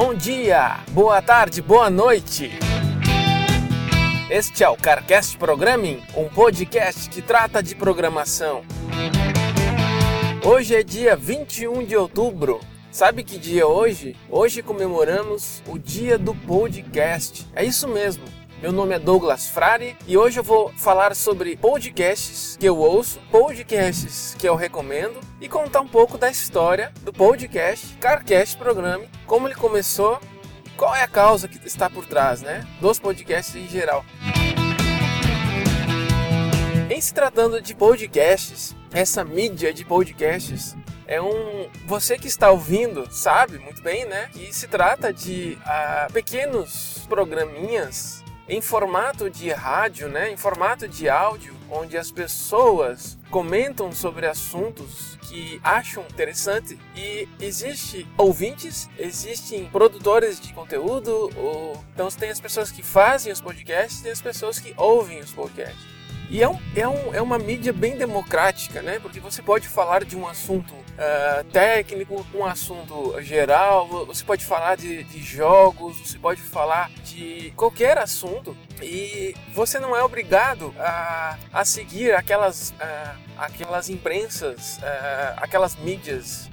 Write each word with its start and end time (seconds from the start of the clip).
Bom 0.00 0.14
dia, 0.14 0.78
boa 0.92 1.20
tarde, 1.20 1.60
boa 1.60 1.90
noite. 1.90 2.52
Este 4.30 4.62
é 4.62 4.68
o 4.68 4.76
CarCast 4.76 5.36
Programming, 5.36 6.00
um 6.16 6.28
podcast 6.28 7.10
que 7.10 7.20
trata 7.20 7.60
de 7.60 7.74
programação. 7.74 8.62
Hoje 10.46 10.76
é 10.76 10.84
dia 10.84 11.16
21 11.16 11.84
de 11.84 11.96
outubro. 11.96 12.60
Sabe 12.92 13.24
que 13.24 13.38
dia 13.38 13.62
é 13.62 13.66
hoje? 13.66 14.14
Hoje 14.30 14.62
comemoramos 14.62 15.64
o 15.66 15.76
dia 15.76 16.16
do 16.16 16.32
podcast. 16.32 17.44
É 17.52 17.64
isso 17.64 17.88
mesmo. 17.88 18.22
Meu 18.60 18.72
nome 18.72 18.92
é 18.92 18.98
Douglas 18.98 19.46
Frari 19.46 19.96
e 20.04 20.18
hoje 20.18 20.40
eu 20.40 20.42
vou 20.42 20.72
falar 20.76 21.14
sobre 21.14 21.56
podcasts 21.56 22.56
que 22.56 22.66
eu 22.66 22.76
ouço, 22.76 23.20
podcasts 23.30 24.34
que 24.36 24.48
eu 24.48 24.56
recomendo 24.56 25.20
e 25.40 25.48
contar 25.48 25.80
um 25.80 25.86
pouco 25.86 26.18
da 26.18 26.28
história 26.28 26.92
do 27.02 27.12
podcast 27.12 27.96
Carcast 27.98 28.58
Programe, 28.58 29.08
como 29.28 29.46
ele 29.46 29.54
começou, 29.54 30.18
qual 30.76 30.92
é 30.92 31.04
a 31.04 31.08
causa 31.08 31.46
que 31.46 31.64
está 31.64 31.88
por 31.88 32.04
trás, 32.04 32.42
né, 32.42 32.66
dos 32.80 32.98
podcasts 32.98 33.54
em 33.54 33.68
geral. 33.68 34.04
Em 36.90 37.00
se 37.00 37.14
tratando 37.14 37.62
de 37.62 37.76
podcasts, 37.76 38.74
essa 38.92 39.24
mídia 39.24 39.72
de 39.72 39.84
podcasts 39.84 40.76
é 41.06 41.22
um. 41.22 41.68
Você 41.86 42.18
que 42.18 42.26
está 42.26 42.50
ouvindo 42.50 43.06
sabe 43.08 43.58
muito 43.58 43.80
bem, 43.82 44.04
né? 44.04 44.28
Que 44.32 44.52
se 44.52 44.66
trata 44.66 45.12
de 45.12 45.56
uh, 45.62 46.12
pequenos 46.12 47.04
programinhas 47.08 48.24
em 48.48 48.60
formato 48.60 49.28
de 49.28 49.50
rádio, 49.50 50.08
né, 50.08 50.30
em 50.30 50.36
formato 50.36 50.88
de 50.88 51.08
áudio, 51.08 51.54
onde 51.70 51.98
as 51.98 52.10
pessoas 52.10 53.18
comentam 53.30 53.92
sobre 53.92 54.26
assuntos 54.26 55.18
que 55.28 55.60
acham 55.62 56.02
interessante 56.10 56.78
e 56.96 57.28
existe 57.38 58.06
ouvintes, 58.16 58.88
existem 58.98 59.66
produtores 59.66 60.40
de 60.40 60.52
conteúdo, 60.54 61.30
ou, 61.36 61.84
então 61.92 62.08
tem 62.08 62.30
as 62.30 62.40
pessoas 62.40 62.70
que 62.70 62.82
fazem 62.82 63.30
os 63.30 63.40
podcasts 63.40 64.02
e 64.04 64.08
as 64.08 64.22
pessoas 64.22 64.58
que 64.58 64.72
ouvem 64.76 65.20
os 65.20 65.32
podcasts. 65.32 65.97
E 66.30 66.42
é, 66.42 66.48
um, 66.48 66.58
é, 66.76 66.86
um, 66.86 67.14
é 67.14 67.22
uma 67.22 67.38
mídia 67.38 67.72
bem 67.72 67.96
democrática, 67.96 68.82
né? 68.82 68.98
Porque 69.00 69.18
você 69.18 69.40
pode 69.40 69.66
falar 69.66 70.04
de 70.04 70.14
um 70.14 70.28
assunto 70.28 70.74
uh, 70.74 71.44
técnico, 71.50 72.24
um 72.34 72.44
assunto 72.44 73.20
geral, 73.22 74.06
você 74.06 74.22
pode 74.22 74.44
falar 74.44 74.76
de, 74.76 75.04
de 75.04 75.22
jogos, 75.22 75.96
você 75.98 76.18
pode 76.18 76.42
falar 76.42 76.90
de 77.02 77.52
qualquer 77.56 77.96
assunto 77.96 78.54
e 78.82 79.34
você 79.52 79.78
não 79.78 79.96
é 79.96 80.02
obrigado 80.02 80.74
a, 80.78 81.38
a 81.52 81.64
seguir 81.64 82.14
aquelas, 82.14 82.72
aquelas 83.36 83.88
imprensas, 83.88 84.78
aquelas 85.36 85.76
mídias 85.76 86.48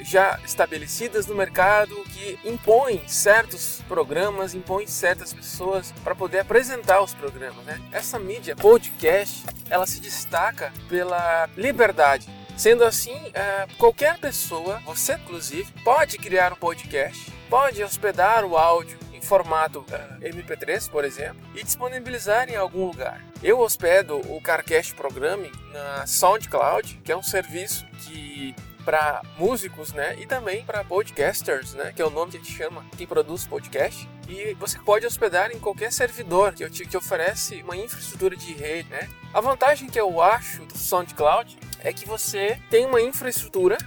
já 0.00 0.38
estabelecidas 0.44 1.26
no 1.26 1.34
mercado 1.34 1.94
que 2.04 2.38
impõem 2.44 3.06
certos 3.06 3.82
programas, 3.88 4.54
impõem 4.54 4.86
certas 4.86 5.32
pessoas 5.32 5.92
para 6.04 6.14
poder 6.14 6.40
apresentar 6.40 7.00
os 7.00 7.14
programas. 7.14 7.64
Né? 7.64 7.80
Essa 7.92 8.18
mídia 8.18 8.56
podcast 8.56 9.44
ela 9.68 9.86
se 9.86 10.00
destaca 10.00 10.72
pela 10.88 11.48
liberdade. 11.56 12.28
Sendo 12.56 12.84
assim, 12.84 13.14
uh, 13.14 13.76
qualquer 13.78 14.18
pessoa, 14.18 14.82
você 14.84 15.14
inclusive, 15.14 15.72
pode 15.82 16.18
criar 16.18 16.52
um 16.52 16.56
podcast, 16.56 17.32
pode 17.48 17.82
hospedar 17.82 18.44
o 18.44 18.54
áudio 18.54 18.99
formato 19.30 19.78
uh, 19.78 20.20
MP3, 20.20 20.90
por 20.90 21.04
exemplo, 21.04 21.40
e 21.54 21.62
disponibilizar 21.62 22.50
em 22.50 22.56
algum 22.56 22.84
lugar. 22.84 23.24
Eu 23.40 23.60
hospedo 23.60 24.16
o 24.16 24.40
Carcast 24.42 24.92
Programming 24.96 25.52
na 25.72 26.04
SoundCloud, 26.04 27.00
que 27.04 27.12
é 27.12 27.16
um 27.16 27.22
serviço 27.22 27.86
que 28.00 28.52
para 28.84 29.22
músicos, 29.38 29.92
né? 29.92 30.16
E 30.18 30.26
também 30.26 30.64
para 30.64 30.82
podcasters, 30.82 31.74
né? 31.74 31.92
Que 31.94 32.02
é 32.02 32.04
o 32.04 32.10
nome 32.10 32.32
que 32.32 32.38
a 32.38 32.40
gente 32.40 32.52
chama 32.52 32.84
quem 32.96 33.06
produz 33.06 33.46
podcast. 33.46 34.08
E 34.28 34.54
você 34.54 34.80
pode 34.80 35.06
hospedar 35.06 35.52
em 35.52 35.60
qualquer 35.60 35.92
servidor 35.92 36.52
que 36.52 36.68
te, 36.68 36.96
oferece 36.96 37.62
uma 37.62 37.76
infraestrutura 37.76 38.34
de 38.34 38.52
rede, 38.52 38.88
né? 38.88 39.08
A 39.32 39.40
vantagem 39.40 39.88
que 39.88 40.00
eu 40.00 40.20
acho 40.20 40.64
do 40.64 40.76
SoundCloud 40.76 41.56
é 41.78 41.92
que 41.92 42.04
você 42.04 42.60
tem 42.68 42.84
uma 42.84 43.00
infraestrutura 43.00 43.78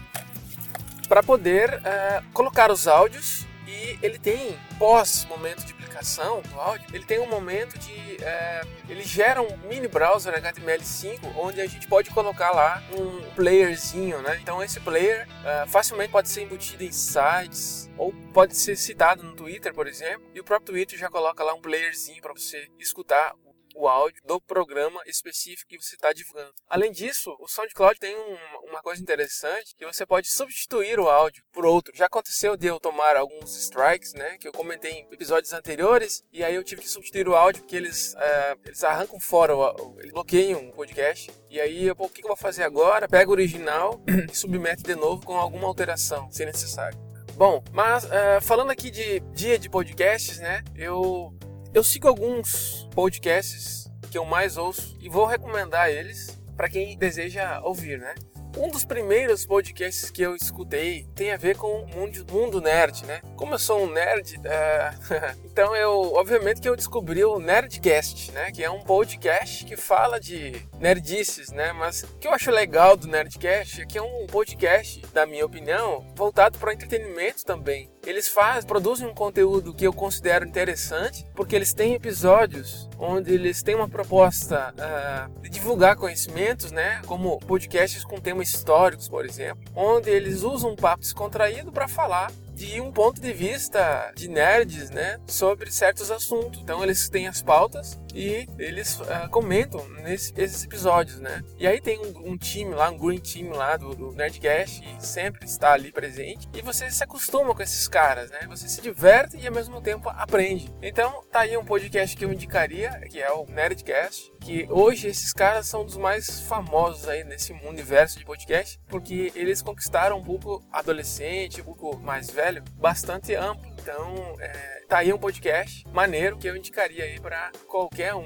para 1.10 1.22
poder 1.22 1.74
uh, 1.74 2.24
colocar 2.32 2.72
os 2.72 2.88
áudios 2.88 3.46
e 3.68 3.98
ele 4.02 4.20
tem 4.20 4.58
pós 4.78 5.26
momento 5.26 5.66
de 5.66 5.74
publicação 5.74 6.42
do 6.42 6.60
áudio, 6.60 6.86
ele 6.94 7.06
tem 7.06 7.20
um 7.20 7.28
momento 7.28 7.78
de. 7.78 8.24
É, 8.24 8.62
ele 8.90 9.04
gera 9.04 9.42
um 9.42 9.58
mini 9.68 9.88
browser 9.88 10.34
HTML5 10.42 11.20
onde 11.38 11.62
a 11.62 11.68
gente 11.68 11.88
pode 11.88 12.10
colocar 12.10 12.52
lá 12.52 12.84
um 12.98 13.22
playerzinho, 13.36 14.22
né? 14.22 14.40
Então 14.42 14.62
esse 14.64 14.80
player 14.80 15.28
é, 15.46 15.66
facilmente 15.68 16.12
pode 16.12 16.30
ser 16.30 16.42
embutido 16.42 16.84
em 16.84 16.92
sites 16.92 17.90
ou 17.98 18.14
pode 18.34 18.56
ser 18.56 18.76
citado 18.76 19.24
no 19.24 19.34
Twitter, 19.36 19.74
por 19.74 19.88
exemplo, 19.88 20.24
e 20.34 20.40
o 20.40 20.44
próprio 20.44 20.74
Twitter 20.74 20.98
já 20.98 21.10
coloca 21.10 21.44
lá 21.44 21.54
um 21.54 21.62
playerzinho 21.62 22.22
para 22.22 22.34
você 22.34 22.68
escutar 22.80 23.34
o 23.76 23.88
áudio 23.88 24.22
do 24.26 24.40
programa 24.40 25.02
específico 25.06 25.70
que 25.70 25.82
você 25.82 25.96
está 25.96 26.14
divulgando. 26.14 26.54
Além 26.68 26.92
disso, 26.92 27.36
o 27.40 27.48
SoundCloud 27.48 28.00
tem 28.00 28.16
um, 28.16 28.38
uma 28.70 28.82
coisa 28.82 29.02
interessante 29.02 29.76
que 29.76 29.86
você 29.86 30.06
pode 30.06 30.30
substituir 30.30 31.00
o 31.00 31.10
áudio 31.10 31.44
por 31.52 31.66
outro. 31.66 31.96
Já 31.96 32.06
aconteceu 32.06 32.56
de 32.56 32.68
eu 32.68 32.80
tomar 32.80 33.16
alguns 33.16 33.56
strikes, 33.56 34.14
né, 34.14 34.38
que 34.38 34.48
eu 34.48 34.52
comentei 34.52 34.92
em 34.92 35.14
episódios 35.14 35.54
anteriores, 35.54 36.24
e 36.32 36.44
aí 36.44 36.56
eu 36.56 36.64
tive 36.64 36.82
que 36.82 36.90
substituir 36.90 37.28
o 37.28 37.36
áudio 37.36 37.62
porque 37.62 37.76
eles, 37.76 38.16
é, 38.16 38.58
eles 38.66 38.84
arrancam 38.84 39.20
fora, 39.20 39.56
o, 39.56 39.96
eles 40.00 40.12
bloqueiam 40.12 40.70
o 40.70 40.74
podcast. 40.74 41.32
E 41.50 41.60
aí, 41.60 41.86
eu, 41.86 41.96
o 41.98 42.10
que 42.10 42.24
eu 42.24 42.28
vou 42.28 42.38
fazer 42.38 42.64
agora? 42.64 43.08
Pega 43.08 43.30
o 43.30 43.34
original 43.34 44.02
e 44.32 44.36
submete 44.36 44.84
de 44.84 44.96
novo 44.96 45.26
com 45.26 45.38
alguma 45.38 45.68
alteração, 45.68 46.32
se 46.32 46.46
necessário. 46.46 46.98
Bom, 47.36 47.64
mas 47.72 48.04
uh, 48.06 48.42
falando 48.42 48.70
aqui 48.70 48.92
de 48.92 49.20
dia 49.34 49.58
de 49.58 49.70
podcasts, 49.70 50.40
né? 50.40 50.64
Eu 50.76 51.34
eu 51.74 51.84
sigo 51.84 52.08
alguns 52.08 52.88
podcasts 52.94 53.92
que 54.12 54.18
eu 54.18 54.26
mais 54.26 54.58
ouço 54.58 54.96
e 55.02 55.10
vou 55.10 55.26
recomendar 55.26 55.90
eles 55.90 56.40
para 56.56 56.70
quem 56.70 56.96
deseja 56.96 57.60
ouvir, 57.62 57.98
né? 57.98 58.14
Um 58.56 58.70
dos 58.70 58.86
primeiros 58.86 59.44
podcasts 59.44 60.12
que 60.12 60.22
eu 60.22 60.36
escutei 60.36 61.08
tem 61.16 61.32
a 61.32 61.38
ver 61.38 61.58
com 61.58 61.82
o 61.82 61.88
mundo, 61.88 62.24
mundo 62.32 62.62
nerd, 62.62 63.04
né? 63.06 63.22
Como 63.36 63.56
eu 63.56 63.60
sou 63.60 63.86
um 63.86 63.92
nerd, 63.92 64.38
uh, 64.38 65.42
então 65.54 65.76
eu, 65.76 66.16
obviamente 66.16 66.60
que 66.60 66.68
eu 66.68 66.76
descobri 66.76 67.24
o 67.24 67.38
Nerdcast, 67.38 68.32
né? 68.32 68.52
Que 68.52 68.64
é 68.64 68.72
um 68.72 68.82
podcast 68.82 69.64
que 69.64 69.78
fala 69.78 70.20
de 70.20 70.60
nerdices, 70.80 71.52
né? 71.52 71.72
Mas 71.72 72.02
o 72.02 72.08
que 72.18 72.28
eu 72.28 72.34
acho 72.34 72.50
legal 72.50 72.98
do 72.98 73.08
Nerdcast 73.08 73.84
é 73.84 73.86
que 73.86 74.00
é 74.00 74.02
um 74.02 74.26
podcast, 74.26 75.00
da 75.14 75.28
minha 75.28 75.46
opinião, 75.46 76.08
voltado 76.16 76.58
para 76.58 76.74
entretenimento 76.74 77.46
também. 77.46 77.88
Eles 78.04 78.28
fazem, 78.28 78.68
produzem 78.68 79.08
um 79.08 79.14
conteúdo 79.14 79.76
que 79.76 79.86
eu 79.86 79.94
considero 79.94 80.44
interessante, 80.44 81.24
porque 81.36 81.56
eles 81.56 81.72
têm 81.72 81.94
episódios 81.94 82.90
onde 82.98 83.32
eles 83.32 83.62
têm 83.62 83.76
uma 83.76 83.88
proposta 83.88 84.74
uh, 84.74 85.40
de 85.40 85.50
divulgar 85.50 85.96
conhecimentos, 85.96 86.72
né? 86.72 87.00
Como 87.06 87.38
podcasts 87.42 88.04
com 88.04 88.20
temas 88.20 88.50
históricos, 88.50 89.08
por 89.08 89.24
exemplo, 89.24 89.64
onde 89.76 90.10
eles 90.10 90.42
usam 90.42 90.72
um 90.72 90.76
papo 90.76 91.02
descontraído 91.02 91.72
para 91.72 91.88
falar 91.88 92.32
de 92.64 92.80
um 92.80 92.92
ponto 92.92 93.20
de 93.20 93.34
vista 93.34 94.12
de 94.16 94.30
nerds, 94.30 94.90
né, 94.90 95.20
sobre 95.28 95.70
certos 95.70 96.10
assuntos. 96.10 96.62
Então 96.62 96.82
eles 96.82 97.10
têm 97.10 97.28
as 97.28 97.42
pautas 97.42 98.00
e 98.14 98.48
eles 98.60 99.00
uh, 99.00 99.30
comentam 99.30 99.88
nesses 99.90 100.64
episódios, 100.64 101.20
né? 101.20 101.44
E 101.58 101.66
aí 101.66 101.82
tem 101.82 102.00
um, 102.00 102.32
um, 102.32 102.38
time 102.38 102.74
lá, 102.74 102.90
um 102.90 102.98
green 102.98 103.20
team 103.20 103.52
lá 103.52 103.76
do, 103.78 103.96
do 103.96 104.12
Nerdcast 104.12 104.84
e 104.84 105.06
sempre 105.06 105.46
está 105.46 105.74
ali 105.74 105.92
presente 105.92 106.48
e 106.54 106.62
você 106.62 106.90
se 106.92 107.04
acostuma 107.04 107.56
com 107.56 107.64
esses 107.64 107.88
caras, 107.88 108.30
né? 108.30 108.42
Você 108.48 108.68
se 108.68 108.82
diverte 108.82 109.38
e 109.38 109.48
ao 109.48 109.54
mesmo 109.54 109.82
tempo 109.82 110.10
aprende. 110.10 110.74
Então 110.82 111.24
tá 111.32 111.42
aí 111.42 111.58
um 111.58 111.66
podcast 111.66 112.16
que 112.16 112.24
eu 112.24 112.32
indicaria, 112.32 112.92
que 113.10 113.22
é 113.22 113.32
o 113.32 113.46
Nerdcast, 113.46 114.32
que 114.40 114.68
hoje 114.70 115.08
esses 115.08 115.32
caras 115.34 115.68
são 115.68 115.86
dos 115.86 115.98
mais 115.98 116.42
famosos 116.42 117.08
aí 117.08 117.24
nesse 117.24 117.54
universo 117.54 118.20
de 118.20 118.26
podcast, 118.26 118.80
porque 118.88 119.32
eles 119.36 119.62
conquistaram 119.62 120.18
um 120.18 120.24
público 120.24 120.64
adolescente, 120.72 121.62
um 121.62 121.66
pouco 121.66 121.98
mais 121.98 122.30
velho, 122.30 122.64
bastante 122.76 123.34
amplo. 123.36 123.74
Então, 123.80 124.36
é, 124.40 124.83
tá 124.88 124.98
aí 125.00 125.14
um 125.14 125.18
podcast 125.18 125.88
maneiro 125.90 126.38
que 126.38 126.48
eu 126.48 126.56
indicaria 126.56 127.04
aí 127.06 127.20
para 127.20 127.52
qualquer 127.68 128.14
um. 128.16 128.26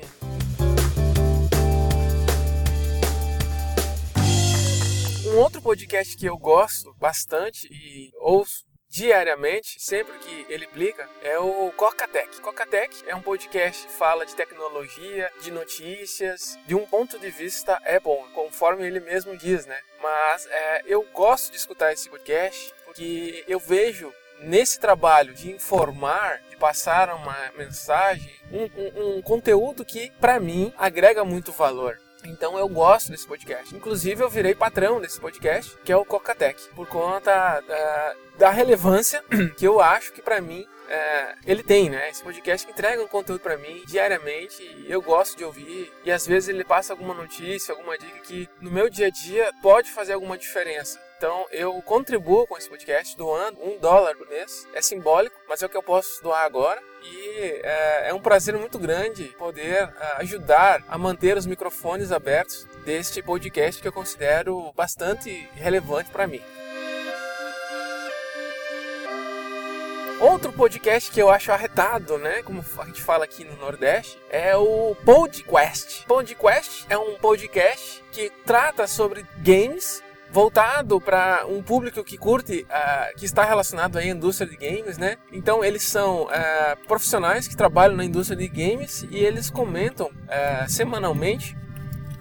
Um 5.26 5.38
outro 5.38 5.62
podcast 5.62 6.16
que 6.16 6.26
eu 6.26 6.38
gosto 6.38 6.94
bastante 6.96 7.68
e 7.72 8.12
ouço 8.20 8.66
diariamente, 8.90 9.76
sempre 9.80 10.18
que 10.20 10.46
ele 10.50 10.66
publica, 10.68 11.08
é 11.22 11.38
o 11.38 11.72
Cocatec. 11.76 12.40
Cocatec 12.42 13.04
é 13.06 13.14
um 13.14 13.22
podcast 13.22 13.86
que 13.86 13.94
fala 13.94 14.26
de 14.26 14.36
tecnologia, 14.36 15.30
de 15.42 15.52
notícias, 15.52 16.58
de 16.66 16.74
um 16.74 16.86
ponto 16.86 17.20
de 17.20 17.30
vista 17.30 17.76
Apple, 17.76 18.24
conforme 18.34 18.88
ele 18.88 19.00
mesmo 19.00 19.38
diz, 19.38 19.66
né? 19.66 19.80
Mas 20.02 20.48
é, 20.48 20.84
eu 20.86 21.04
gosto 21.14 21.52
de 21.52 21.58
escutar 21.58 21.92
esse 21.92 22.10
podcast 22.10 22.74
porque 22.86 23.44
eu 23.48 23.60
vejo 23.60 24.14
nesse 24.40 24.80
trabalho 24.80 25.34
de 25.34 25.52
informar, 25.52 26.42
passar 26.60 27.14
uma 27.14 27.36
mensagem, 27.58 28.32
um, 28.52 28.64
um, 28.64 29.18
um 29.18 29.22
conteúdo 29.22 29.86
que 29.86 30.12
para 30.20 30.40
mim 30.40 30.74
agrega 30.78 31.24
muito 31.24 31.52
valor. 31.52 31.98
Então 32.28 32.58
eu 32.58 32.68
gosto 32.68 33.12
desse 33.12 33.26
podcast. 33.26 33.76
Inclusive 33.76 34.24
eu 34.24 34.30
virei 34.30 34.54
patrão 34.54 35.00
desse 35.00 35.20
podcast, 35.20 35.78
que 35.84 35.92
é 35.92 35.98
o 35.98 36.06
Cocatec, 36.06 36.62
por 36.76 36.88
conta 36.88 37.62
da, 37.62 38.16
da 38.38 38.50
relevância 38.50 39.24
que 39.58 39.66
eu 39.66 39.80
acho 39.80 40.12
que 40.14 40.22
para 40.22 40.42
mim 40.42 40.68
é, 40.90 41.36
ele 41.46 41.64
tem, 41.64 41.90
né? 41.90 42.10
Esse 42.10 42.24
podcast 42.24 42.66
que 42.66 42.72
entrega 42.72 43.02
um 43.04 43.08
conteúdo 43.08 43.40
para 43.40 43.58
mim 43.58 43.84
diariamente 43.88 44.64
e 44.64 44.92
eu 44.92 45.02
gosto 45.02 45.38
de 45.38 45.44
ouvir. 45.44 45.92
E 46.04 46.12
às 46.12 46.26
vezes 46.26 46.50
ele 46.50 46.64
passa 46.64 46.94
alguma 46.94 47.14
notícia, 47.14 47.74
alguma 47.74 47.98
dica 47.98 48.20
que 48.20 48.50
no 48.62 48.72
meu 48.72 48.90
dia 48.90 49.08
a 49.08 49.10
dia 49.10 49.52
pode 49.62 49.92
fazer 49.92 50.14
alguma 50.14 50.38
diferença. 50.38 51.00
Então 51.18 51.46
eu 51.52 51.82
contribuo 51.82 52.46
com 52.48 52.58
esse 52.58 52.70
podcast 52.70 53.18
doando 53.18 53.62
um 53.62 53.78
dólar 53.80 54.16
por 54.16 54.28
mês. 54.28 54.68
É 54.74 54.82
simbólico, 54.82 55.36
mas 55.48 55.62
é 55.62 55.66
o 55.66 55.70
que 55.70 55.78
eu 55.78 55.84
posso 55.84 56.22
doar 56.22 56.46
agora. 56.46 56.82
E 57.12 57.62
é, 57.64 58.10
é 58.10 58.14
um 58.14 58.20
prazer 58.20 58.58
muito 58.58 58.78
grande 58.78 59.26
poder 59.38 59.84
é, 59.84 59.92
ajudar 60.18 60.84
a 60.88 60.98
manter 60.98 61.38
os 61.38 61.46
microfones 61.46 62.12
abertos 62.12 62.68
deste 62.86 63.22
podcast 63.22 63.82
que 63.82 63.88
eu 63.88 63.94
considero 63.94 64.72
bastante 64.76 65.48
relevante 65.56 66.10
para 66.10 66.28
mim. 66.28 66.42
Outro 70.20 70.52
podcast 70.52 71.12
que 71.12 71.22
eu 71.22 71.30
acho 71.30 71.52
arretado, 71.52 72.18
né? 72.18 72.42
Como 72.42 72.66
a 72.80 72.86
gente 72.86 73.04
fala 73.04 73.24
aqui 73.24 73.44
no 73.44 73.56
Nordeste, 73.58 74.20
é 74.32 74.58
o 74.58 74.96
Podcast. 75.06 76.06
Podcast 76.08 76.88
é 76.90 76.98
um 76.98 77.14
podcast 77.20 78.04
que 78.12 78.32
trata 78.44 78.88
sobre 78.88 79.24
games 79.38 80.02
voltado 80.32 81.00
para 81.00 81.46
um 81.48 81.62
público 81.62 82.04
que 82.04 82.18
curte, 82.18 82.66
uh, 82.70 83.18
que 83.18 83.26
está 83.26 83.44
relacionado 83.44 83.98
à 83.98 84.06
indústria 84.06 84.50
de 84.50 84.58
games, 84.58 84.98
né? 84.98 85.18
Então 85.32 85.64
eles 85.64 85.84
são 85.84 86.24
uh, 86.24 86.88
profissionais 86.88 87.48
que 87.48 87.56
trabalham 87.56 87.96
na 87.96 88.06
indústria 88.06 88.38
de 88.38 88.48
games 88.48 89.08
e 89.10 89.18
eles 89.18 89.50
comentam 89.50 90.08
uh, 90.08 90.70
semanalmente 90.70 91.56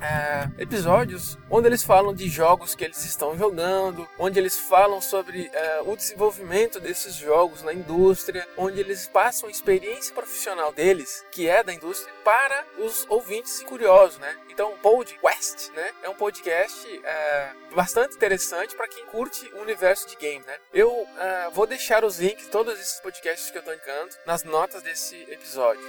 é, 0.01 0.49
episódios 0.59 1.39
onde 1.51 1.69
eles 1.69 1.83
falam 1.83 2.15
de 2.15 2.29
jogos 2.29 2.75
que 2.75 2.85
eles 2.85 3.05
estão 3.05 3.37
jogando, 3.37 4.09
onde 4.19 4.39
eles 4.39 4.59
falam 4.59 5.01
sobre 5.01 5.51
é, 5.53 5.81
o 5.85 5.97
desenvolvimento 5.97 6.81
desses 6.81 7.15
jogos 7.15 7.63
na 7.63 7.73
indústria, 7.73 8.47
onde 8.57 8.81
eles 8.81 9.07
passam 9.09 9.49
a 9.49 9.53
experiência 9.53 10.15
profissional 10.15 10.73
deles, 10.73 11.25
que 11.31 11.49
é 11.49 11.63
da 11.63 11.73
indústria, 11.73 12.13
para 12.25 12.65
os 12.79 13.07
ouvintes 13.09 13.61
e 13.61 13.65
curiosos, 13.65 14.19
né? 14.19 14.37
Então, 14.51 14.73
Podcast, 14.83 15.71
né, 15.73 15.93
é 16.03 16.09
um 16.09 16.15
podcast 16.15 17.01
é, 17.05 17.51
bastante 17.75 18.17
interessante 18.17 18.75
para 18.75 18.89
quem 18.89 19.05
curte 19.07 19.51
o 19.55 19.61
universo 19.61 20.09
de 20.09 20.17
game, 20.17 20.45
né? 20.47 20.57
Eu 20.73 21.07
é, 21.19 21.51
vou 21.51 21.67
deixar 21.67 22.05
os 22.05 22.19
links 22.19 22.49
todos 22.49 22.79
esses 22.79 23.01
podcasts 23.01 23.51
que 23.51 23.59
eu 23.59 23.61
estou 23.61 23.75
indicando 23.75 24.15
nas 24.27 24.45
notas 24.45 24.83
desse 24.83 25.17
episódio. 25.29 25.83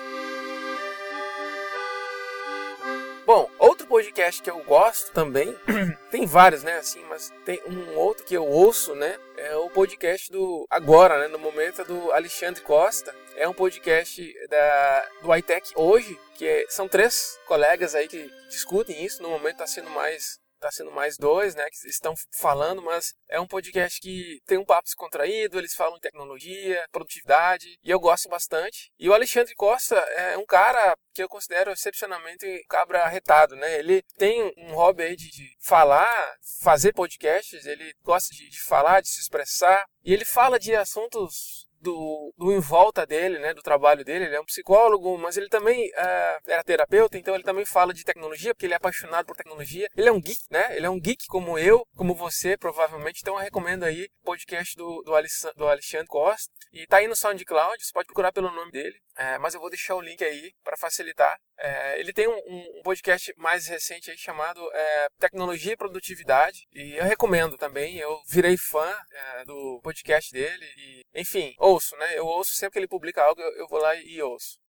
Bom, 3.27 3.49
podcast 3.87 4.41
que 4.41 4.49
eu 4.49 4.63
gosto 4.63 5.11
também, 5.11 5.57
tem 6.11 6.25
vários, 6.25 6.63
né, 6.63 6.77
assim, 6.77 7.03
mas 7.09 7.33
tem 7.45 7.61
um 7.65 7.95
outro 7.95 8.23
que 8.23 8.35
eu 8.35 8.45
ouço, 8.45 8.93
né, 8.93 9.17
é 9.37 9.55
o 9.55 9.69
podcast 9.69 10.31
do 10.31 10.65
agora, 10.69 11.19
né, 11.19 11.27
no 11.27 11.39
momento 11.39 11.81
é 11.81 11.85
do 11.85 12.11
Alexandre 12.11 12.61
Costa. 12.61 13.15
É 13.35 13.47
um 13.47 13.53
podcast 13.53 14.33
da 14.49 15.09
do 15.21 15.35
iTech 15.35 15.71
hoje, 15.75 16.19
que 16.35 16.47
é, 16.47 16.65
são 16.69 16.87
três 16.87 17.39
colegas 17.45 17.93
aí 17.93 18.07
que 18.07 18.31
discutem 18.49 19.05
isso. 19.05 19.21
No 19.21 19.29
momento 19.29 19.53
está 19.53 19.67
sendo 19.67 19.91
mais 19.91 20.39
tá 20.59 20.71
sendo 20.71 20.91
mais 20.91 21.17
dois, 21.17 21.55
né, 21.55 21.65
que 21.69 21.87
estão 21.87 22.13
falando, 22.31 22.81
mas 22.81 23.13
é 23.29 23.39
um 23.39 23.47
podcast 23.47 23.99
que 23.99 24.39
tem 24.45 24.57
um 24.57 24.65
papo 24.65 24.85
descontraído, 24.85 25.57
eles 25.57 25.73
falam 25.73 25.97
em 25.97 26.01
tecnologia, 26.01 26.85
produtividade, 26.91 27.77
e 27.83 27.89
eu 27.89 27.99
gosto 27.99 28.29
bastante. 28.29 28.91
E 28.97 29.09
o 29.09 29.13
Alexandre 29.13 29.53
Costa 29.55 29.95
é 29.95 30.37
um 30.37 30.45
cara 30.45 30.95
que 31.13 31.23
eu 31.23 31.29
considero 31.29 31.71
excepcionalmente 31.71 32.63
cabra 32.69 33.03
arretado, 33.03 33.55
né? 33.55 33.79
Ele 33.79 34.03
tem 34.17 34.53
um 34.57 34.73
hobby 34.73 35.03
aí 35.03 35.15
de, 35.15 35.29
de 35.29 35.55
falar, 35.59 36.35
fazer 36.61 36.93
podcasts, 36.93 37.65
ele 37.65 37.93
gosta 38.03 38.33
de, 38.35 38.49
de 38.49 38.61
falar, 38.63 39.01
de 39.01 39.09
se 39.09 39.19
expressar, 39.19 39.85
e 40.03 40.13
ele 40.13 40.25
fala 40.25 40.59
de 40.59 40.75
assuntos 40.75 41.66
do, 41.81 42.33
do 42.37 42.51
em 42.51 42.59
volta 42.59 43.05
dele, 43.05 43.39
né, 43.39 43.53
do 43.53 43.61
trabalho 43.61 44.03
dele. 44.03 44.25
Ele 44.25 44.35
é 44.35 44.41
um 44.41 44.45
psicólogo, 44.45 45.17
mas 45.17 45.37
ele 45.37 45.49
também 45.49 45.87
uh, 45.89 46.41
era 46.47 46.63
terapeuta, 46.63 47.17
então 47.17 47.35
ele 47.35 47.43
também 47.43 47.65
fala 47.65 47.93
de 47.93 48.03
tecnologia, 48.03 48.53
porque 48.53 48.65
ele 48.65 48.73
é 48.73 48.77
apaixonado 48.77 49.25
por 49.25 49.35
tecnologia. 49.35 49.87
Ele 49.95 50.09
é 50.09 50.11
um 50.11 50.21
geek, 50.21 50.41
né? 50.51 50.75
Ele 50.75 50.85
é 50.85 50.89
um 50.89 50.99
geek 50.99 51.25
como 51.27 51.57
eu, 51.57 51.85
como 51.95 52.15
você, 52.15 52.57
provavelmente. 52.57 53.21
Então 53.21 53.35
eu 53.35 53.41
recomendo 53.41 53.83
aí 53.83 54.07
o 54.21 54.25
podcast 54.25 54.75
do, 54.75 55.01
do, 55.03 55.13
do 55.55 55.67
Alexandre 55.67 56.07
Costa. 56.07 56.51
E 56.71 56.85
tá 56.85 56.97
aí 56.97 57.07
no 57.07 57.15
SoundCloud, 57.15 57.83
você 57.83 57.93
pode 57.93 58.07
procurar 58.07 58.31
pelo 58.31 58.51
nome 58.51 58.71
dele. 58.71 58.95
É, 59.17 59.37
mas 59.39 59.55
eu 59.55 59.59
vou 59.59 59.69
deixar 59.69 59.95
o 59.95 60.01
link 60.01 60.23
aí 60.23 60.53
para 60.63 60.77
facilitar. 60.77 61.35
É, 61.57 61.99
ele 61.99 62.13
tem 62.13 62.27
um, 62.27 62.37
um, 62.37 62.81
podcast 62.83 63.33
mais 63.35 63.65
recente 63.65 64.11
aí 64.11 64.17
chamado 64.17 64.61
é, 64.71 65.07
Tecnologia 65.17 65.73
e 65.73 65.77
Produtividade. 65.77 66.67
E 66.71 66.95
eu 66.95 67.03
recomendo 67.03 67.57
também. 67.57 67.97
Eu 67.97 68.21
virei 68.29 68.55
fã 68.57 68.95
é, 69.11 69.45
do 69.45 69.79
podcast 69.81 70.31
dele. 70.31 70.65
E, 70.77 71.01
enfim, 71.17 71.55
ouço, 71.57 71.95
né? 71.97 72.17
Eu 72.17 72.25
ouço 72.25 72.51
sempre 72.53 72.73
que 72.73 72.79
ele 72.79 72.87
publica 72.87 73.23
algo, 73.23 73.41
eu, 73.41 73.51
eu 73.57 73.67
vou 73.67 73.79
lá 73.79 73.95
e, 73.95 74.21
ouço. 74.21 74.59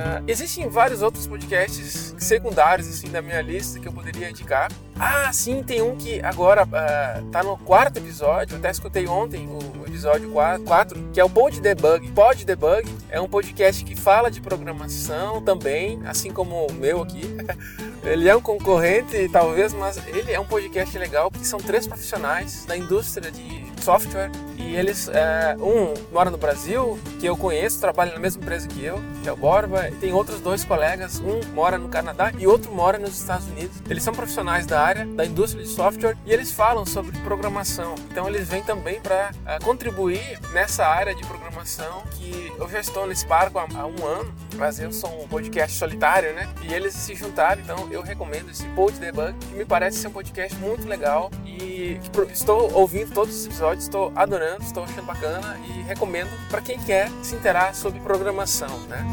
Uh, 0.00 0.24
existem 0.26 0.66
vários 0.68 1.02
outros 1.02 1.26
podcasts 1.26 2.14
secundários 2.18 2.88
assim 2.88 3.08
da 3.08 3.20
minha 3.20 3.40
lista 3.42 3.78
que 3.78 3.86
eu 3.86 3.92
poderia 3.92 4.30
indicar. 4.30 4.70
Ah, 4.98 5.30
sim, 5.32 5.62
tem 5.62 5.82
um 5.82 5.96
que 5.96 6.20
agora 6.22 6.64
uh, 6.64 7.30
tá 7.30 7.42
no 7.42 7.56
quarto 7.58 7.98
episódio, 7.98 8.56
até 8.56 8.70
escutei 8.70 9.06
ontem 9.06 9.46
o 9.46 9.86
episódio 9.86 10.30
4, 10.30 11.10
que 11.12 11.20
é 11.20 11.24
o 11.24 11.28
Pod 11.28 11.60
Debug. 11.60 12.10
Pod 12.12 12.44
Debug 12.44 12.88
é 13.10 13.20
um 13.20 13.28
podcast 13.28 13.84
que 13.84 13.94
fala 13.94 14.30
de 14.30 14.40
programação 14.40 15.42
também, 15.42 16.00
assim 16.06 16.30
como 16.30 16.66
o 16.66 16.72
meu 16.72 17.02
aqui. 17.02 17.22
Ele 18.02 18.28
é 18.28 18.34
um 18.34 18.40
concorrente, 18.40 19.28
talvez, 19.30 19.74
mas 19.74 19.98
ele 20.06 20.32
é 20.32 20.40
um 20.40 20.46
podcast 20.46 20.96
legal 20.96 21.30
porque 21.30 21.44
são 21.44 21.58
três 21.58 21.86
profissionais 21.86 22.64
da 22.64 22.74
indústria 22.74 23.30
de 23.30 23.70
software 23.82 24.30
e 24.70 24.76
eles, 24.76 25.08
é, 25.08 25.56
um 25.58 25.94
mora 26.12 26.30
no 26.30 26.36
Brasil, 26.36 26.98
que 27.18 27.26
eu 27.26 27.36
conheço, 27.36 27.80
trabalha 27.80 28.12
na 28.12 28.18
mesma 28.18 28.42
empresa 28.42 28.68
que 28.68 28.84
eu, 28.84 29.00
que 29.22 29.28
é 29.28 29.32
o 29.32 29.36
Borba, 29.36 29.88
e 29.88 29.94
tem 29.96 30.12
outros 30.12 30.40
dois 30.40 30.64
colegas, 30.64 31.20
um 31.20 31.40
mora 31.54 31.78
no 31.78 31.88
Canadá 31.88 32.32
e 32.38 32.46
outro 32.46 32.72
mora 32.72 32.98
nos 32.98 33.18
Estados 33.18 33.46
Unidos. 33.48 33.76
Eles 33.88 34.02
são 34.02 34.12
profissionais 34.12 34.66
da 34.66 34.80
área, 34.80 35.06
da 35.06 35.24
indústria 35.24 35.64
de 35.64 35.68
software 35.70 36.16
e 36.26 36.32
eles 36.32 36.52
falam 36.52 36.84
sobre 36.84 37.16
programação. 37.20 37.94
Então 38.10 38.28
eles 38.28 38.48
vêm 38.48 38.62
também 38.62 39.00
para 39.00 39.32
é, 39.46 39.58
contribuir 39.58 40.38
nessa 40.52 40.86
área 40.86 41.14
de 41.14 41.24
programação 41.24 42.02
que 42.12 42.52
eu 42.58 42.68
já 42.68 42.80
estou 42.80 43.06
nesse 43.06 43.26
barco 43.26 43.58
há, 43.58 43.62
há, 43.62 43.86
um 43.86 44.06
ano, 44.06 44.32
mas 44.56 44.78
eu 44.78 44.92
sou 44.92 45.22
um 45.22 45.28
podcast 45.28 45.76
solitário, 45.76 46.32
né? 46.34 46.48
E 46.62 46.72
eles 46.72 46.94
se 46.94 47.14
juntaram, 47.14 47.60
então 47.60 47.88
eu 47.90 48.02
recomendo 48.02 48.50
esse 48.50 48.64
Pod 48.70 48.98
Debug, 48.98 49.34
que 49.34 49.54
me 49.54 49.64
parece 49.64 49.98
ser 49.98 50.08
um 50.08 50.12
podcast 50.12 50.56
muito 50.58 50.86
legal 50.86 51.30
e 51.44 52.00
estou 52.32 52.72
ouvindo 52.72 53.12
todos 53.12 53.34
os 53.34 53.46
episódios 53.46 53.70
episódios, 53.70 53.84
estou 53.84 54.12
adorando, 54.16 54.59
estou 54.60 54.84
achando 54.84 55.06
bacana 55.06 55.58
e 55.66 55.82
recomendo 55.82 56.30
para 56.48 56.60
quem 56.60 56.78
quer 56.78 57.10
se 57.22 57.34
interar 57.34 57.74
sobre 57.74 58.00
programação, 58.00 58.78
né? 58.88 59.04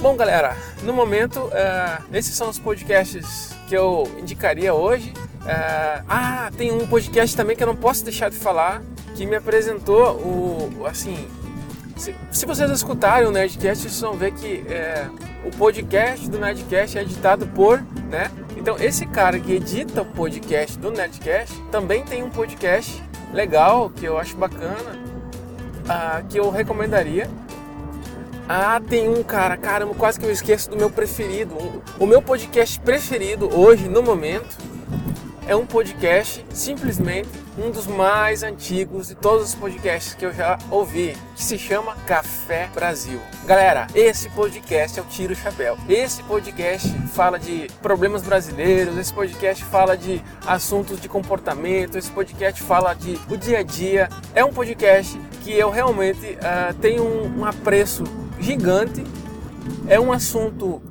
Bom, 0.00 0.16
galera, 0.16 0.54
no 0.82 0.92
momento, 0.92 1.40
uh, 1.40 2.04
esses 2.12 2.34
são 2.34 2.50
os 2.50 2.58
podcasts 2.58 3.54
que 3.66 3.74
eu 3.74 4.06
indicaria 4.18 4.74
hoje. 4.74 5.14
Uh, 5.42 6.04
ah, 6.08 6.50
tem 6.56 6.70
um 6.72 6.86
podcast 6.86 7.34
também 7.34 7.56
que 7.56 7.62
eu 7.62 7.66
não 7.66 7.76
posso 7.76 8.04
deixar 8.04 8.30
de 8.30 8.36
falar, 8.36 8.82
que 9.14 9.24
me 9.24 9.36
apresentou 9.36 10.14
o, 10.16 10.86
assim, 10.86 11.26
se, 11.96 12.14
se 12.30 12.44
vocês 12.44 12.70
escutarem 12.70 13.26
o 13.26 13.30
Nerdcast, 13.30 13.84
vocês 13.84 14.00
vão 14.00 14.14
ver 14.14 14.32
que 14.32 14.64
é, 14.68 15.08
o 15.44 15.50
podcast 15.56 16.28
do 16.28 16.38
Nerdcast 16.38 16.98
é 16.98 17.02
editado 17.02 17.46
por, 17.46 17.80
né, 18.10 18.30
então, 18.64 18.78
esse 18.78 19.04
cara 19.04 19.38
que 19.38 19.52
edita 19.52 20.00
o 20.00 20.06
podcast 20.06 20.78
do 20.78 20.90
Nerdcast 20.90 21.54
também 21.70 22.02
tem 22.02 22.22
um 22.22 22.30
podcast 22.30 23.02
legal 23.30 23.90
que 23.90 24.06
eu 24.06 24.16
acho 24.16 24.34
bacana, 24.38 24.98
uh, 25.84 26.26
que 26.26 26.38
eu 26.38 26.48
recomendaria. 26.48 27.28
Ah, 28.48 28.80
tem 28.80 29.06
um 29.06 29.22
cara, 29.22 29.58
caramba, 29.58 29.94
quase 29.94 30.18
que 30.18 30.24
eu 30.24 30.30
esqueço 30.30 30.70
do 30.70 30.78
meu 30.78 30.88
preferido. 30.88 31.54
O 31.98 32.06
meu 32.06 32.22
podcast 32.22 32.80
preferido 32.80 33.54
hoje, 33.54 33.86
no 33.86 34.02
momento, 34.02 34.56
é 35.46 35.54
um 35.54 35.66
podcast 35.66 36.44
simplesmente 36.50 37.28
um 37.58 37.70
dos 37.70 37.86
mais 37.86 38.42
antigos 38.42 39.08
de 39.08 39.14
todos 39.14 39.48
os 39.48 39.54
podcasts 39.54 40.14
que 40.14 40.24
eu 40.24 40.32
já 40.32 40.58
ouvi, 40.70 41.14
que 41.36 41.42
se 41.44 41.58
chama 41.58 41.94
Café 42.06 42.68
Brasil. 42.74 43.20
Galera, 43.46 43.86
esse 43.94 44.28
podcast 44.30 44.98
é 44.98 45.02
o 45.02 45.04
Tiro 45.06 45.34
Chapéu. 45.34 45.76
Esse 45.88 46.22
podcast 46.22 46.88
fala 47.08 47.38
de 47.38 47.68
problemas 47.82 48.22
brasileiros, 48.22 48.96
esse 48.96 49.12
podcast 49.12 49.62
fala 49.64 49.96
de 49.96 50.22
assuntos 50.46 51.00
de 51.00 51.08
comportamento, 51.08 51.98
esse 51.98 52.10
podcast 52.10 52.60
fala 52.62 52.94
de 52.94 53.18
o 53.30 53.36
dia 53.36 53.58
a 53.58 53.62
dia. 53.62 54.08
É 54.34 54.44
um 54.44 54.52
podcast 54.52 55.18
que 55.42 55.52
eu 55.52 55.70
realmente 55.70 56.38
uh, 56.38 56.74
tenho 56.80 57.04
um, 57.04 57.40
um 57.40 57.44
apreço 57.44 58.02
gigante. 58.40 59.04
É 59.86 60.00
um 60.00 60.10
assunto 60.10 60.82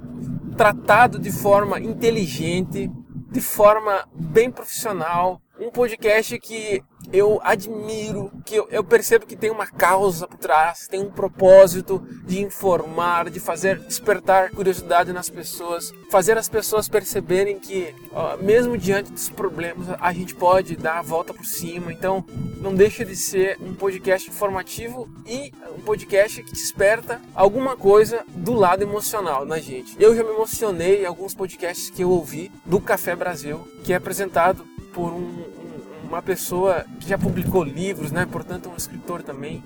tratado 0.56 1.20
de 1.20 1.32
forma 1.32 1.80
inteligente, 1.80 2.90
de 3.34 3.42
forma 3.42 4.08
bem 4.14 4.52
profissional, 4.52 5.42
um 5.60 5.72
podcast 5.72 6.38
que 6.38 6.84
eu 7.12 7.40
admiro, 7.44 8.32
que 8.46 8.56
eu, 8.56 8.68
eu, 8.72 8.84
percebo 8.84 9.26
que 9.26 9.36
tem 9.36 9.52
uma 9.52 9.68
causa 9.68 10.28
por 10.28 10.38
trás, 10.38 10.88
tem 10.88 11.02
um 11.02 11.12
propósito 11.12 12.06
de 12.26 12.42
informar, 12.42 13.30
de 13.30 13.40
fazer 13.40 13.80
despertar 13.80 14.52
curiosidade 14.52 15.12
nas 15.12 15.30
pessoas, 15.30 15.92
fazer 16.10 16.38
as 16.38 16.50
pessoas 16.50 16.88
perceberem 16.88 17.60
que, 17.60 17.94
ó, 18.12 18.38
mesmo 18.38 18.78
diante 18.78 19.12
dos 19.12 19.30
problemas, 19.30 19.88
a 20.00 20.14
gente 20.14 20.36
pode 20.36 20.76
dar 20.76 21.00
a 21.00 21.02
volta 21.02 21.34
por 21.34 21.46
cima. 21.46 21.92
Então, 21.92 22.24
não 22.62 22.74
deixa 22.74 23.04
de 23.04 23.16
ser 23.16 23.58
um 23.62 23.74
podcast 23.74 24.30
informativo 24.30 25.10
e 25.26 25.52
um 25.78 25.82
podcast 25.82 26.44
que 26.44 26.52
desperta 26.52 27.22
alguma 27.36 27.76
coisa 27.76 28.24
do 28.30 28.54
lado 28.54 28.84
emocional 28.84 29.46
na 29.46 29.60
gente. 29.60 29.96
Eu 30.00 30.16
já 30.16 30.24
me 30.24 30.30
emocionei 30.30 31.04
em 31.04 31.06
alguns 31.06 31.34
podcasts 31.34 31.90
que 31.90 32.04
eu 32.04 32.10
ouvi 32.10 32.52
do 32.66 32.80
Café 32.80 33.16
Brasil, 33.16 33.68
que 33.84 33.94
é 33.94 33.96
apresentado 33.96 34.66
por 34.94 35.12
um, 35.12 35.44
uma 36.14 36.22
pessoa 36.22 36.86
que 37.00 37.10
já 37.10 37.18
publicou 37.18 37.64
livros, 37.64 38.12
né? 38.12 38.28
Portanto, 38.32 38.70
um 38.70 38.76
escritor 38.76 39.24
também. 39.24 39.64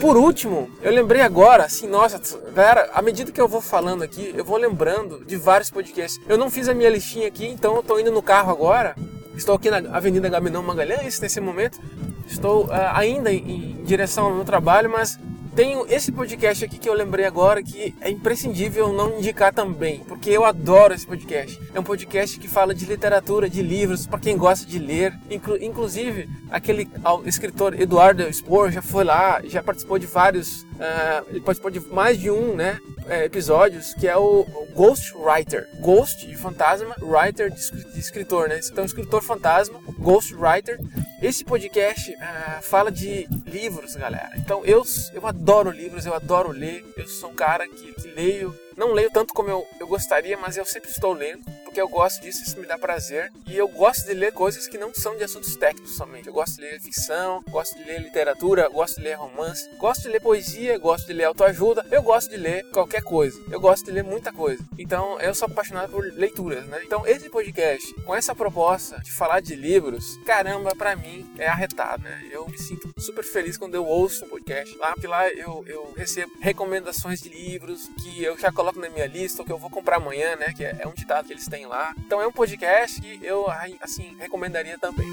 Por 0.00 0.16
último, 0.16 0.68
eu 0.80 0.90
lembrei 0.90 1.20
agora, 1.20 1.64
assim, 1.64 1.86
nossa, 1.86 2.18
galera, 2.52 2.90
à 2.94 3.02
medida 3.02 3.30
que 3.30 3.40
eu 3.40 3.46
vou 3.46 3.60
falando 3.60 4.02
aqui, 4.02 4.32
eu 4.34 4.44
vou 4.44 4.56
lembrando 4.56 5.24
de 5.24 5.36
vários 5.36 5.70
podcasts. 5.70 6.20
Eu 6.26 6.38
não 6.38 6.50
fiz 6.50 6.68
a 6.68 6.74
minha 6.74 6.88
listinha 6.88 7.28
aqui, 7.28 7.46
então 7.46 7.76
eu 7.76 7.82
tô 7.82 7.98
indo 7.98 8.10
no 8.10 8.22
carro 8.22 8.50
agora. 8.50 8.96
Estou 9.36 9.54
aqui 9.54 9.70
na 9.70 9.94
Avenida 9.94 10.28
Gaminão 10.28 10.62
Magalhães 10.62 11.20
nesse 11.20 11.40
momento. 11.40 11.78
Estou 12.26 12.64
uh, 12.64 12.70
ainda 12.94 13.30
em, 13.30 13.76
em 13.80 13.84
direção 13.84 14.24
ao 14.24 14.34
meu 14.34 14.44
trabalho, 14.44 14.90
mas 14.90 15.18
tenho 15.54 15.86
esse 15.88 16.10
podcast 16.10 16.64
aqui 16.64 16.78
que 16.78 16.88
eu 16.88 16.94
lembrei 16.94 17.24
agora 17.24 17.62
que 17.62 17.94
é 18.00 18.10
imprescindível 18.10 18.92
não 18.92 19.18
indicar 19.18 19.52
também, 19.52 20.00
porque 20.00 20.30
eu 20.30 20.44
adoro 20.44 20.94
esse 20.94 21.06
podcast. 21.06 21.60
É 21.74 21.80
um 21.80 21.82
podcast 21.82 22.38
que 22.38 22.48
fala 22.48 22.74
de 22.74 22.84
literatura, 22.86 23.48
de 23.48 23.62
livros, 23.62 24.06
para 24.06 24.18
quem 24.18 24.36
gosta 24.36 24.66
de 24.66 24.78
ler. 24.78 25.12
Inclu 25.30 25.56
inclusive, 25.62 26.28
aquele 26.50 26.88
escritor 27.26 27.78
Eduardo 27.80 28.32
Spohr 28.32 28.70
já 28.70 28.82
foi 28.82 29.04
lá, 29.04 29.40
já 29.44 29.62
participou 29.62 29.98
de 29.98 30.06
vários, 30.06 30.62
uh, 30.62 31.26
ele 31.28 31.40
participou 31.40 31.70
de 31.70 31.80
mais 31.80 32.18
de 32.18 32.30
um, 32.30 32.54
né? 32.54 32.78
É, 33.08 33.24
episódios, 33.24 33.94
que 33.94 34.06
é 34.06 34.16
o, 34.16 34.40
o 34.40 34.68
Ghost 34.74 35.12
Writer. 35.16 35.68
Ghost 35.80 36.26
de 36.26 36.36
fantasma, 36.36 36.94
writer 37.00 37.50
de, 37.50 37.92
de 37.92 37.98
escritor, 37.98 38.48
né? 38.48 38.60
Então, 38.64 38.84
escritor 38.84 39.22
fantasma, 39.22 39.78
Ghost 39.98 40.34
Writer. 40.34 40.78
Esse 41.20 41.44
podcast 41.44 42.12
uh, 42.12 42.62
fala 42.62 42.90
de 42.90 43.28
livros, 43.46 43.96
galera. 43.96 44.30
Então, 44.36 44.64
eu, 44.64 44.82
eu 45.12 45.26
adoro 45.26 45.70
livros, 45.70 46.06
eu 46.06 46.14
adoro 46.14 46.50
ler. 46.50 46.84
Eu 46.96 47.06
sou 47.06 47.30
um 47.30 47.34
cara 47.34 47.68
que, 47.68 47.92
que 47.94 48.08
leio 48.08 48.54
não 48.76 48.92
leio 48.92 49.10
tanto 49.10 49.34
como 49.34 49.48
eu, 49.48 49.66
eu 49.78 49.86
gostaria, 49.86 50.36
mas 50.36 50.56
eu 50.56 50.64
sempre 50.64 50.90
estou 50.90 51.12
lendo, 51.12 51.44
porque 51.64 51.80
eu 51.80 51.88
gosto 51.88 52.20
disso, 52.20 52.42
isso 52.42 52.58
me 52.58 52.66
dá 52.66 52.78
prazer. 52.78 53.32
E 53.46 53.56
eu 53.56 53.68
gosto 53.68 54.06
de 54.06 54.14
ler 54.14 54.32
coisas 54.32 54.66
que 54.66 54.78
não 54.78 54.92
são 54.94 55.16
de 55.16 55.24
assuntos 55.24 55.56
técnicos 55.56 55.96
somente. 55.96 56.28
Eu 56.28 56.34
gosto 56.34 56.56
de 56.56 56.62
ler 56.62 56.80
ficção, 56.80 57.42
gosto 57.48 57.76
de 57.76 57.84
ler 57.84 58.00
literatura, 58.00 58.68
gosto 58.68 58.96
de 58.96 59.04
ler 59.04 59.14
romance, 59.14 59.68
gosto 59.78 60.02
de 60.02 60.08
ler 60.08 60.20
poesia, 60.20 60.78
gosto 60.78 61.06
de 61.06 61.12
ler 61.12 61.24
autoajuda, 61.24 61.86
eu 61.90 62.02
gosto 62.02 62.30
de 62.30 62.36
ler 62.36 62.68
qualquer 62.70 63.02
coisa. 63.02 63.40
Eu 63.50 63.60
gosto 63.60 63.86
de 63.86 63.90
ler 63.90 64.04
muita 64.04 64.32
coisa. 64.32 64.62
Então, 64.78 65.18
eu 65.20 65.34
sou 65.34 65.46
apaixonado 65.46 65.90
por 65.90 66.04
leituras, 66.04 66.64
né? 66.66 66.80
Então, 66.84 67.06
esse 67.06 67.28
podcast, 67.28 67.94
com 68.04 68.14
essa 68.14 68.34
proposta 68.34 68.98
de 69.00 69.12
falar 69.12 69.40
de 69.40 69.54
livros, 69.54 70.18
caramba, 70.26 70.74
para 70.74 70.96
mim 70.96 71.30
é 71.38 71.46
arretado, 71.46 72.02
né? 72.02 72.28
Eu 72.30 72.46
me 72.48 72.58
sinto 72.58 72.92
super 72.98 73.24
feliz 73.24 73.56
quando 73.56 73.74
eu 73.74 73.86
ouço 73.86 74.24
um 74.24 74.28
podcast 74.28 74.76
lá, 74.76 74.92
porque 74.92 75.06
lá 75.06 75.28
eu, 75.30 75.64
eu 75.66 75.92
recebo 75.96 76.32
recomendações 76.40 77.20
de 77.20 77.28
livros 77.28 77.88
que 78.02 78.22
eu 78.22 78.38
já 78.38 78.52
coloco 78.52 78.61
na 78.64 78.90
minha 78.90 79.06
lista, 79.06 79.42
o 79.42 79.44
que 79.44 79.52
eu 79.52 79.58
vou 79.58 79.70
comprar 79.70 79.96
amanhã, 79.96 80.36
né? 80.36 80.52
Que 80.54 80.64
é 80.64 80.86
um 80.86 80.92
ditado 80.92 81.26
que 81.26 81.32
eles 81.32 81.46
têm 81.46 81.66
lá. 81.66 81.94
Então 81.98 82.20
é 82.20 82.26
um 82.26 82.32
podcast 82.32 83.00
que 83.00 83.18
eu, 83.22 83.46
assim, 83.80 84.16
recomendaria 84.18 84.78
também. 84.78 85.08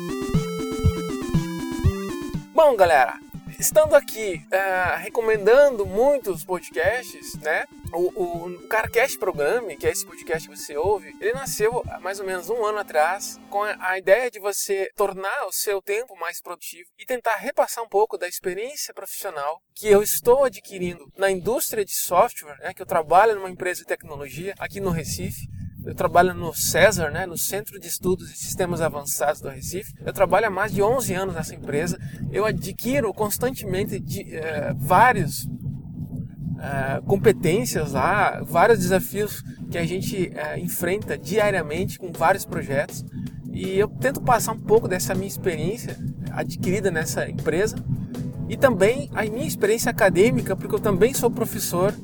Bom, 2.54 2.76
galera, 2.76 3.18
estando 3.60 3.94
aqui 3.94 4.42
uh, 4.46 4.98
recomendando 5.00 5.86
muitos 5.86 6.46
podcasts, 6.46 7.36
né? 7.40 7.66
O, 7.92 8.24
o, 8.24 8.46
o 8.48 8.68
CarCast 8.70 9.20
Programe, 9.20 9.76
que 9.76 9.86
é 9.86 9.92
esse 9.92 10.06
podcast 10.06 10.48
que 10.48 10.56
você 10.56 10.78
ouve, 10.78 11.14
ele 11.20 11.34
nasceu 11.34 11.84
há 11.90 12.00
mais 12.00 12.20
ou 12.20 12.26
menos 12.26 12.50
um 12.50 12.66
ano 12.66 12.78
atrás 12.78 13.38
com 13.50 13.62
a 13.62 13.98
ideia 13.98 14.32
de 14.32 14.40
você 14.40 14.90
tornar 14.96 15.46
o 15.46 15.52
seu 15.52 15.82
tempo 15.82 16.16
mais 16.18 16.42
produtivo 16.42 16.90
e 16.98 17.06
tentar 17.06 17.36
repassar 17.36 17.84
um 17.84 17.90
pouco 17.90 18.18
da 18.18 18.28
experiência 18.28 18.94
profissional 18.94 19.62
que 19.76 19.88
eu 19.88 20.02
estou 20.02 20.46
adquirindo 20.46 21.12
na 21.18 21.30
indústria 21.30 21.84
de 21.84 21.94
software, 21.94 22.58
né, 22.60 22.74
que 22.74 22.82
eu 22.82 22.86
trabalho 22.86 23.36
numa 23.36 23.50
empresa 23.50 23.82
de 23.82 23.88
tecnologia 23.88 24.54
aqui 24.58 24.80
no 24.80 24.90
Recife, 24.90 25.48
eu 25.90 25.96
trabalho 25.96 26.36
no 26.36 26.54
César, 26.54 27.10
né, 27.10 27.26
no 27.26 27.36
Centro 27.36 27.80
de 27.80 27.88
Estudos 27.88 28.30
e 28.30 28.38
Sistemas 28.38 28.80
Avançados 28.80 29.42
do 29.42 29.50
Recife. 29.50 29.92
Eu 30.06 30.14
trabalho 30.14 30.46
há 30.46 30.50
mais 30.52 30.72
de 30.72 30.84
11 30.84 31.16
anos 31.16 31.34
nessa 31.34 31.56
empresa. 31.56 32.00
Eu 32.32 32.46
adquiro 32.46 33.12
constantemente 33.12 34.00
de, 34.00 34.36
eh, 34.36 34.72
vários 34.78 35.50
eh, 36.60 37.02
competências 37.08 37.94
lá, 37.94 38.40
vários 38.44 38.78
desafios 38.78 39.42
que 39.72 39.80
a 39.80 39.86
gente 39.86 40.32
eh, 40.32 40.60
enfrenta 40.60 41.18
diariamente 41.18 41.98
com 41.98 42.12
vários 42.12 42.46
projetos. 42.46 43.04
E 43.52 43.80
eu 43.80 43.88
tento 43.88 44.22
passar 44.22 44.52
um 44.52 44.60
pouco 44.60 44.88
dessa 44.88 45.16
minha 45.16 45.28
experiência 45.28 45.98
adquirida 46.32 46.92
nessa 46.92 47.28
empresa 47.28 47.76
e 48.48 48.56
também 48.56 49.10
a 49.16 49.24
minha 49.24 49.48
experiência 49.48 49.90
acadêmica, 49.90 50.56
porque 50.56 50.76
eu 50.76 50.80
também 50.80 51.16
sou 51.16 51.32
professor 51.32 51.96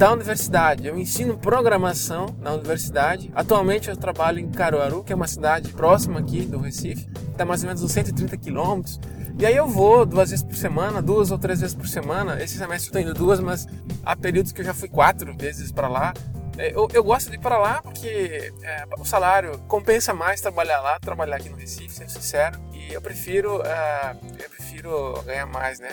da 0.00 0.14
universidade. 0.14 0.86
Eu 0.86 0.98
ensino 0.98 1.36
programação 1.36 2.34
na 2.40 2.54
universidade. 2.54 3.30
Atualmente 3.34 3.90
eu 3.90 3.96
trabalho 3.98 4.38
em 4.38 4.50
Caruaru, 4.50 5.04
que 5.04 5.12
é 5.12 5.16
uma 5.16 5.28
cidade 5.28 5.68
próxima 5.74 6.18
aqui 6.18 6.40
do 6.40 6.58
Recife, 6.58 7.06
está 7.30 7.44
mais 7.44 7.62
ou 7.62 7.66
menos 7.66 7.82
uns 7.82 7.92
130 7.92 8.34
quilômetros. 8.38 8.98
E 9.38 9.44
aí 9.44 9.54
eu 9.54 9.68
vou 9.68 10.06
duas 10.06 10.30
vezes 10.30 10.42
por 10.42 10.56
semana, 10.56 11.02
duas 11.02 11.30
ou 11.30 11.38
três 11.38 11.60
vezes 11.60 11.76
por 11.76 11.86
semana. 11.86 12.42
Esse 12.42 12.56
semestre 12.56 12.86
eu 12.86 12.98
estou 12.98 13.00
indo 13.02 13.12
duas, 13.12 13.40
mas 13.40 13.66
há 14.02 14.16
períodos 14.16 14.52
que 14.52 14.62
eu 14.62 14.64
já 14.64 14.72
fui 14.72 14.88
quatro 14.88 15.36
vezes 15.36 15.70
para 15.70 15.86
lá. 15.86 16.14
É, 16.56 16.74
eu, 16.74 16.88
eu, 16.94 17.04
gosto 17.04 17.28
de 17.28 17.36
ir 17.36 17.40
para 17.40 17.58
lá 17.58 17.82
porque 17.82 18.54
é, 18.62 18.84
o 18.98 19.04
salário 19.04 19.58
compensa 19.68 20.14
mais 20.14 20.40
trabalhar 20.40 20.80
lá, 20.80 20.98
trabalhar 20.98 21.36
aqui 21.36 21.50
no 21.50 21.58
Recife, 21.58 21.94
sendo 21.94 22.08
sincero. 22.08 22.58
E 22.72 22.90
eu 22.90 23.02
prefiro, 23.02 23.58
uh, 23.58 24.16
eu 24.42 24.48
prefiro 24.48 25.22
ganhar 25.26 25.44
mais, 25.44 25.78
né? 25.78 25.90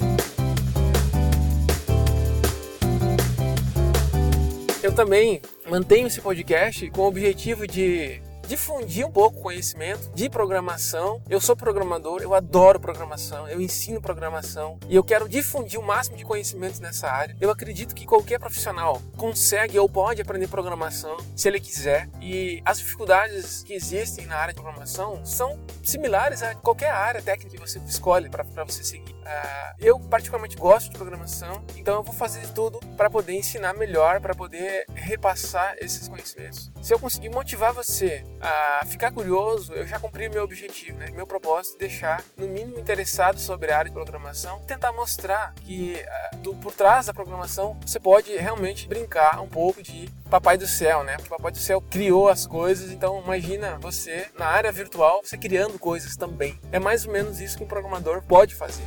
Eu 4.89 4.95
também 4.95 5.39
mantenho 5.69 6.07
esse 6.07 6.19
podcast 6.19 6.89
com 6.89 7.01
o 7.01 7.07
objetivo 7.07 7.67
de 7.67 8.19
difundir 8.49 9.05
um 9.05 9.11
pouco 9.11 9.37
o 9.37 9.43
conhecimento 9.43 10.09
de 10.15 10.27
programação. 10.27 11.21
Eu 11.29 11.39
sou 11.39 11.55
programador, 11.55 12.23
eu 12.23 12.33
adoro 12.33 12.79
programação, 12.79 13.47
eu 13.47 13.61
ensino 13.61 14.01
programação 14.01 14.79
e 14.89 14.95
eu 14.95 15.03
quero 15.03 15.29
difundir 15.29 15.79
o 15.79 15.83
máximo 15.83 16.17
de 16.17 16.25
conhecimentos 16.25 16.79
nessa 16.79 17.07
área. 17.07 17.37
Eu 17.39 17.51
acredito 17.51 17.93
que 17.93 18.07
qualquer 18.07 18.39
profissional 18.39 18.99
consegue 19.15 19.77
ou 19.77 19.87
pode 19.87 20.19
aprender 20.19 20.47
programação 20.47 21.15
se 21.35 21.47
ele 21.47 21.59
quiser 21.59 22.09
e 22.19 22.59
as 22.65 22.79
dificuldades 22.79 23.61
que 23.61 23.73
existem 23.73 24.25
na 24.25 24.37
área 24.37 24.51
de 24.51 24.59
programação 24.59 25.23
são 25.23 25.59
similares 25.83 26.41
a 26.41 26.55
qualquer 26.55 26.89
área 26.89 27.21
técnica 27.21 27.51
que 27.51 27.59
você 27.59 27.77
escolhe 27.87 28.29
para 28.29 28.63
você 28.63 28.83
seguir. 28.83 29.13
Uh, 29.29 29.75
eu 29.77 29.99
particularmente 29.99 30.55
gosto 30.55 30.89
de 30.89 30.97
programação, 30.97 31.63
então 31.77 31.97
eu 31.97 32.03
vou 32.03 32.15
fazer 32.15 32.41
de 32.41 32.51
tudo 32.51 32.79
para 32.97 33.11
poder 33.11 33.33
ensinar 33.33 33.75
melhor, 33.75 34.19
para 34.19 34.33
poder 34.33 34.85
repassar 34.95 35.75
esses 35.79 36.07
conhecimentos. 36.07 36.71
Se 36.81 36.93
eu 36.93 36.99
conseguir 36.99 37.29
motivar 37.29 37.73
você 37.73 38.23
a 38.39 38.85
ficar 38.85 39.11
curioso, 39.11 39.73
eu 39.73 39.85
já 39.85 39.99
cumpri 39.99 40.29
meu 40.29 40.43
objetivo, 40.43 40.97
né? 40.97 41.11
meu 41.11 41.27
propósito, 41.27 41.77
deixar 41.77 42.23
no 42.37 42.47
mínimo 42.47 42.79
interessado 42.79 43.37
sobre 43.37 43.71
a 43.71 43.77
área 43.77 43.89
de 43.89 43.93
programação, 43.93 44.61
tentar 44.61 44.93
mostrar 44.93 45.53
que 45.55 46.01
uh, 46.33 46.37
do, 46.37 46.55
por 46.55 46.73
trás 46.73 47.07
da 47.07 47.13
programação 47.13 47.77
você 47.85 47.99
pode 47.99 48.35
realmente 48.35 48.87
brincar 48.87 49.41
um 49.41 49.47
pouco 49.47 49.83
de 49.83 50.09
papai 50.29 50.57
do 50.57 50.67
céu, 50.67 51.03
né? 51.03 51.17
Papai 51.27 51.51
do 51.51 51.57
céu 51.57 51.81
criou 51.81 52.29
as 52.29 52.47
coisas, 52.47 52.91
então 52.91 53.21
imagina 53.21 53.77
você 53.77 54.29
na 54.37 54.45
área 54.45 54.71
virtual, 54.71 55.21
você 55.21 55.37
criando 55.37 55.77
coisas 55.77 56.15
também. 56.15 56.57
É 56.71 56.79
mais 56.79 57.05
ou 57.05 57.11
menos 57.11 57.41
isso 57.41 57.57
que 57.57 57.63
um 57.63 57.67
programador 57.67 58.23
pode 58.23 58.55
fazer. 58.55 58.83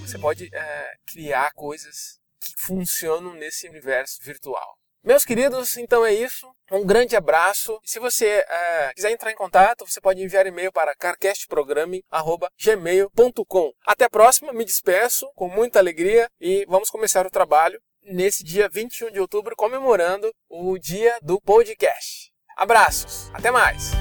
Você 0.00 0.18
pode 0.18 0.48
é, 0.54 0.92
criar 1.06 1.50
coisas 1.54 2.18
funcionam 2.68 3.34
nesse 3.34 3.66
universo 3.66 4.18
virtual. 4.22 4.76
Meus 5.02 5.24
queridos, 5.24 5.78
então 5.78 6.04
é 6.04 6.12
isso. 6.12 6.46
Um 6.70 6.84
grande 6.84 7.16
abraço. 7.16 7.80
Se 7.82 7.98
você 7.98 8.44
é, 8.46 8.92
quiser 8.94 9.10
entrar 9.10 9.32
em 9.32 9.36
contato, 9.36 9.86
você 9.86 10.02
pode 10.02 10.22
enviar 10.22 10.46
e-mail 10.46 10.70
para 10.70 10.94
carcastprogramming.gmail.com. 10.96 13.72
Até 13.86 14.04
a 14.04 14.10
próxima, 14.10 14.52
me 14.52 14.66
despeço 14.66 15.26
com 15.34 15.48
muita 15.48 15.78
alegria 15.78 16.28
e 16.38 16.66
vamos 16.68 16.90
começar 16.90 17.26
o 17.26 17.30
trabalho 17.30 17.80
nesse 18.02 18.44
dia 18.44 18.68
21 18.68 19.12
de 19.12 19.20
outubro, 19.20 19.56
comemorando 19.56 20.30
o 20.48 20.78
dia 20.78 21.18
do 21.22 21.40
podcast. 21.40 22.30
Abraços, 22.56 23.30
até 23.32 23.50
mais! 23.50 23.92